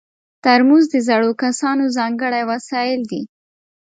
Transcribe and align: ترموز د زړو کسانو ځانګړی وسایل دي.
ترموز 0.43 0.85
د 0.93 0.95
زړو 1.07 1.31
کسانو 1.43 1.83
ځانګړی 1.97 2.43
وسایل 2.51 3.01
دي. 3.11 3.21